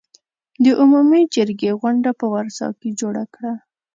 [0.63, 3.53] د عمومي جرګې غونډه په ورسا کې جوړه کړه.